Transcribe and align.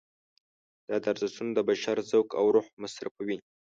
دا 0.87 0.97
ارزښتونه 1.11 1.51
د 1.53 1.59
بشر 1.69 1.97
ذوق 2.11 2.27
او 2.39 2.45
روح 2.55 2.67
مصرفوي. 2.83 3.37